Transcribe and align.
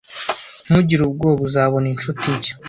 Ntugire 0.67 1.01
ubwoba. 1.05 1.41
Uzabona 1.47 1.85
inshuti 1.93 2.25
nshya. 2.35 2.53